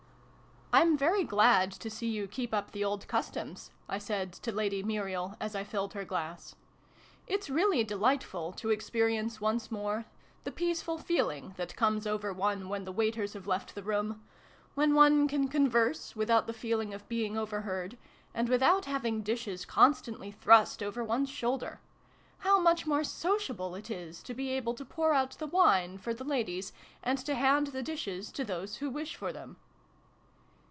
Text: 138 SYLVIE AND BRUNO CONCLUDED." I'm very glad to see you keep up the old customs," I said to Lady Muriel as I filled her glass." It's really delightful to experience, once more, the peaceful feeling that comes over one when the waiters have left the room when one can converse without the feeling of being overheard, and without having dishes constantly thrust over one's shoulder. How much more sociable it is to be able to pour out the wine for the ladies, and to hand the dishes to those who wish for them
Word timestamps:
138 0.73 0.97
SYLVIE 0.97 1.19
AND 1.19 1.27
BRUNO 1.27 1.27
CONCLUDED." 1.27 1.51
I'm 1.51 1.67
very 1.67 1.67
glad 1.67 1.71
to 1.81 1.89
see 1.89 2.07
you 2.07 2.27
keep 2.29 2.53
up 2.53 2.71
the 2.71 2.83
old 2.85 3.07
customs," 3.09 3.71
I 3.89 3.97
said 3.97 4.31
to 4.31 4.51
Lady 4.53 4.81
Muriel 4.81 5.35
as 5.41 5.53
I 5.53 5.65
filled 5.65 5.93
her 5.95 6.05
glass." 6.05 6.55
It's 7.35 7.49
really 7.49 7.83
delightful 7.83 8.53
to 8.53 8.69
experience, 8.69 9.41
once 9.41 9.69
more, 9.69 10.05
the 10.45 10.51
peaceful 10.53 10.97
feeling 10.97 11.53
that 11.57 11.75
comes 11.75 12.07
over 12.07 12.31
one 12.31 12.69
when 12.69 12.85
the 12.85 12.93
waiters 12.93 13.33
have 13.33 13.47
left 13.47 13.75
the 13.75 13.83
room 13.83 14.23
when 14.73 14.93
one 14.93 15.27
can 15.27 15.49
converse 15.49 16.15
without 16.15 16.47
the 16.47 16.53
feeling 16.53 16.93
of 16.93 17.05
being 17.09 17.37
overheard, 17.37 17.97
and 18.33 18.47
without 18.47 18.85
having 18.85 19.23
dishes 19.23 19.65
constantly 19.65 20.31
thrust 20.31 20.81
over 20.81 21.03
one's 21.03 21.29
shoulder. 21.29 21.81
How 22.39 22.61
much 22.61 22.87
more 22.87 23.03
sociable 23.03 23.75
it 23.75 23.91
is 23.91 24.23
to 24.23 24.33
be 24.33 24.51
able 24.51 24.73
to 24.75 24.85
pour 24.85 25.13
out 25.13 25.31
the 25.31 25.47
wine 25.47 25.97
for 25.97 26.13
the 26.13 26.23
ladies, 26.23 26.71
and 27.03 27.17
to 27.17 27.35
hand 27.35 27.67
the 27.67 27.83
dishes 27.83 28.31
to 28.31 28.45
those 28.45 28.77
who 28.77 28.89
wish 28.89 29.17
for 29.17 29.33
them 29.33 29.57